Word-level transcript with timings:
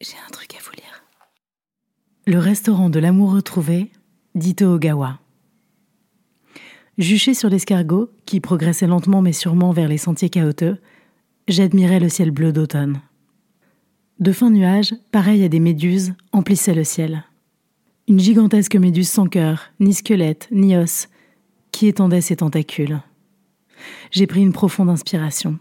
J'ai 0.00 0.14
un 0.24 0.30
truc 0.30 0.54
à 0.54 0.58
vous 0.62 0.70
lire. 0.76 1.02
Le 2.24 2.38
restaurant 2.38 2.88
de 2.88 3.00
l'amour 3.00 3.32
retrouvé, 3.32 3.90
d'Ito 4.36 4.66
Ogawa. 4.66 5.18
Juché 6.98 7.34
sur 7.34 7.48
l'escargot, 7.48 8.08
qui 8.24 8.38
progressait 8.38 8.86
lentement 8.86 9.22
mais 9.22 9.32
sûrement 9.32 9.72
vers 9.72 9.88
les 9.88 9.98
sentiers 9.98 10.30
chaotiques, 10.30 10.80
j'admirais 11.48 11.98
le 11.98 12.08
ciel 12.08 12.30
bleu 12.30 12.52
d'automne. 12.52 13.00
De 14.20 14.30
fins 14.30 14.50
nuages, 14.50 14.94
pareils 15.10 15.42
à 15.42 15.48
des 15.48 15.58
méduses, 15.58 16.14
emplissaient 16.30 16.74
le 16.74 16.84
ciel. 16.84 17.24
Une 18.06 18.20
gigantesque 18.20 18.76
méduse 18.76 19.08
sans 19.08 19.26
cœur, 19.26 19.72
ni 19.80 19.94
squelette, 19.94 20.46
ni 20.52 20.76
os, 20.76 21.08
qui 21.72 21.88
étendait 21.88 22.20
ses 22.20 22.36
tentacules. 22.36 23.00
J'ai 24.12 24.28
pris 24.28 24.42
une 24.42 24.52
profonde 24.52 24.90
inspiration. 24.90 25.58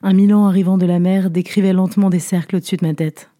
Un 0.00 0.12
Milan 0.12 0.46
arrivant 0.46 0.78
de 0.78 0.86
la 0.86 1.00
mer 1.00 1.28
décrivait 1.28 1.72
lentement 1.72 2.08
des 2.08 2.20
cercles 2.20 2.56
au-dessus 2.56 2.76
de 2.76 2.86
ma 2.86 2.94
tête. 2.94 3.31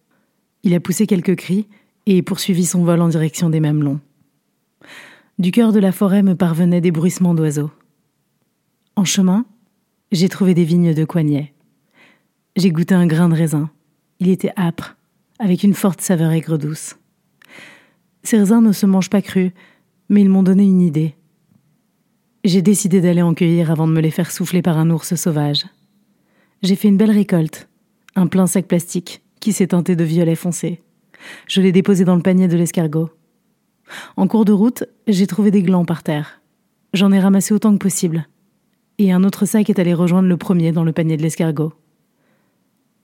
Il 0.63 0.73
a 0.73 0.79
poussé 0.79 1.07
quelques 1.07 1.35
cris 1.35 1.67
et 2.05 2.21
poursuivit 2.21 2.65
son 2.65 2.83
vol 2.83 3.01
en 3.01 3.09
direction 3.09 3.49
des 3.49 3.59
mamelons. 3.59 3.99
Du 5.39 5.51
cœur 5.51 5.71
de 5.71 5.79
la 5.79 5.91
forêt 5.91 6.23
me 6.23 6.35
parvenaient 6.35 6.81
des 6.81 6.91
bruissements 6.91 7.33
d'oiseaux. 7.33 7.71
En 8.95 9.05
chemin, 9.05 9.45
j'ai 10.11 10.29
trouvé 10.29 10.53
des 10.53 10.63
vignes 10.63 10.93
de 10.93 11.05
coignets. 11.05 11.53
J'ai 12.55 12.71
goûté 12.71 12.93
un 12.93 13.07
grain 13.07 13.29
de 13.29 13.35
raisin. 13.35 13.71
Il 14.19 14.29
était 14.29 14.53
âpre, 14.55 14.95
avec 15.39 15.63
une 15.63 15.73
forte 15.73 16.01
saveur 16.01 16.31
aigre-douce. 16.31 16.95
Ces 18.21 18.37
raisins 18.37 18.61
ne 18.61 18.71
se 18.71 18.85
mangent 18.85 19.09
pas 19.09 19.23
crus, 19.23 19.51
mais 20.07 20.21
ils 20.21 20.29
m'ont 20.29 20.43
donné 20.43 20.63
une 20.63 20.81
idée. 20.81 21.15
J'ai 22.43 22.61
décidé 22.61 23.01
d'aller 23.01 23.21
en 23.21 23.33
cueillir 23.33 23.71
avant 23.71 23.87
de 23.87 23.93
me 23.93 24.01
les 24.01 24.11
faire 24.11 24.31
souffler 24.31 24.61
par 24.61 24.77
un 24.77 24.91
ours 24.91 25.15
sauvage. 25.15 25.65
J'ai 26.61 26.75
fait 26.75 26.89
une 26.89 26.97
belle 26.97 27.11
récolte, 27.11 27.67
un 28.15 28.27
plein 28.27 28.47
sac 28.47 28.67
plastique, 28.67 29.22
qui 29.43 29.51
s'est 29.51 29.67
teinté 29.67 29.97
de 29.97 30.05
violet 30.05 30.35
foncé. 30.35 30.81
Je 31.47 31.59
l'ai 31.59 31.73
déposé 31.73 32.05
dans 32.05 32.15
le 32.15 32.21
panier 32.21 32.47
de 32.47 32.55
l'escargot. 32.55 33.09
En 34.15 34.25
cours 34.25 34.45
de 34.45 34.53
route, 34.53 34.85
j'ai 35.05 35.27
trouvé 35.27 35.51
des 35.51 35.61
glands 35.61 35.83
par 35.83 36.01
terre. 36.01 36.41
J'en 36.93 37.11
ai 37.11 37.19
ramassé 37.19 37.53
autant 37.53 37.73
que 37.73 37.83
possible. 37.83 38.29
Et 38.99 39.11
un 39.11 39.25
autre 39.25 39.45
sac 39.45 39.69
est 39.69 39.79
allé 39.79 39.93
rejoindre 39.93 40.29
le 40.29 40.37
premier 40.37 40.71
dans 40.71 40.85
le 40.85 40.93
panier 40.93 41.17
de 41.17 41.21
l'escargot. 41.21 41.73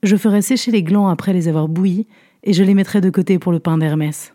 Je 0.02 0.16
ferai 0.16 0.40
sécher 0.40 0.70
les 0.70 0.82
glands 0.82 1.08
après 1.08 1.34
les 1.34 1.46
avoir 1.46 1.68
bouillis 1.68 2.06
et 2.42 2.54
je 2.54 2.64
les 2.64 2.72
mettrai 2.72 3.02
de 3.02 3.10
côté 3.10 3.38
pour 3.38 3.52
le 3.52 3.60
pain 3.60 3.76
d'Hermès. 3.76 4.32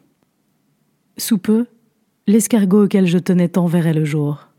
Sous 1.17 1.39
peu, 1.39 1.65
l'escargot 2.27 2.85
auquel 2.85 3.07
je 3.07 3.17
tenais 3.17 3.49
tant 3.49 3.65
verrait 3.65 3.95
le 3.95 4.05
jour. 4.05 4.49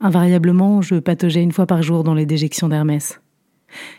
Invariablement, 0.00 0.82
je 0.82 1.00
pataugeais 1.00 1.42
une 1.42 1.50
fois 1.50 1.66
par 1.66 1.82
jour 1.82 2.04
dans 2.04 2.14
les 2.14 2.26
déjections 2.26 2.68
d'Hermès. 2.68 3.20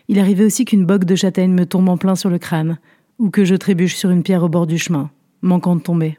Il 0.08 0.20
arrivait 0.20 0.46
aussi 0.46 0.66
qu'une 0.66 0.86
bogue 0.86 1.06
de 1.06 1.16
châtaigne 1.16 1.54
me 1.54 1.66
tombe 1.66 1.90
en 1.90 1.98
plein 1.98 2.16
sur 2.16 2.30
le 2.30 2.40
crâne, 2.40 2.78
ou 3.20 3.30
que 3.30 3.46
je 3.46 3.56
trébuche 3.56 3.96
sur 3.96 4.10
une 4.10 4.24
pierre 4.24 4.44
au 4.44 4.50
bord 4.50 4.68
du 4.68 4.78
chemin, 4.78 5.12
manquant 5.42 5.76
de 5.76 5.82
tomber. 5.82 6.18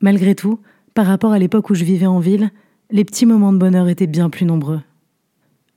Malgré 0.00 0.34
tout, 0.34 0.60
par 0.94 1.06
rapport 1.06 1.32
à 1.32 1.38
l'époque 1.38 1.70
où 1.70 1.74
je 1.74 1.84
vivais 1.84 2.06
en 2.06 2.18
ville, 2.18 2.50
les 2.90 3.04
petits 3.04 3.26
moments 3.26 3.52
de 3.52 3.58
bonheur 3.58 3.88
étaient 3.88 4.06
bien 4.06 4.30
plus 4.30 4.46
nombreux. 4.46 4.80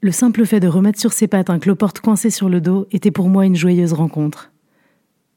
Le 0.02 0.12
simple 0.12 0.46
fait 0.46 0.60
de 0.60 0.68
remettre 0.68 1.00
sur 1.00 1.12
ses 1.12 1.28
pattes 1.28 1.50
un 1.50 1.60
cloporte 1.60 2.00
coincé 2.00 2.30
sur 2.30 2.50
le 2.50 2.62
dos 2.62 2.88
était 2.92 3.12
pour 3.12 3.30
moi 3.30 3.46
une 3.46 3.56
joyeuse 3.56 3.94
rencontre. 3.94 4.52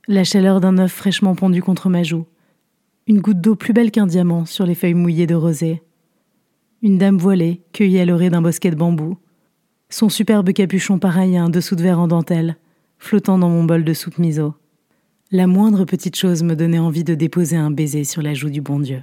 La 0.08 0.24
chaleur 0.24 0.60
d'un 0.60 0.78
œuf 0.78 0.92
fraîchement 0.92 1.34
pondu 1.34 1.62
contre 1.62 1.88
ma 1.88 2.02
joue, 2.02 2.26
une 3.06 3.20
goutte 3.20 3.40
d'eau 3.40 3.56
plus 3.56 3.72
belle 3.72 3.90
qu'un 3.90 4.06
diamant 4.06 4.44
sur 4.46 4.66
les 4.66 4.74
feuilles 4.74 4.94
mouillées 4.94 5.26
de 5.26 5.34
rosée, 5.34 5.82
une 6.82 6.98
dame 6.98 7.18
voilée 7.18 7.62
cueillie 7.72 8.00
à 8.00 8.04
l'orée 8.04 8.30
d'un 8.30 8.42
bosquet 8.42 8.70
de 8.70 8.76
bambou, 8.76 9.16
son 9.94 10.08
superbe 10.08 10.52
capuchon 10.52 10.98
pareil 10.98 11.36
à 11.36 11.42
un 11.42 11.50
dessous 11.50 11.76
de 11.76 11.82
verre 11.82 12.00
en 12.00 12.08
dentelle, 12.08 12.56
flottant 12.98 13.38
dans 13.38 13.50
mon 13.50 13.64
bol 13.64 13.84
de 13.84 13.92
soupe 13.92 14.18
miso. 14.18 14.54
La 15.30 15.46
moindre 15.46 15.84
petite 15.84 16.16
chose 16.16 16.42
me 16.42 16.56
donnait 16.56 16.78
envie 16.78 17.04
de 17.04 17.14
déposer 17.14 17.56
un 17.56 17.70
baiser 17.70 18.04
sur 18.04 18.22
la 18.22 18.34
joue 18.34 18.50
du 18.50 18.60
bon 18.60 18.80
Dieu. 18.80 19.02